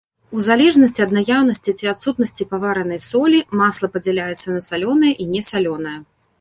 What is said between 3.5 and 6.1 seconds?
масла падзяляецца на салёнае і несалёнае.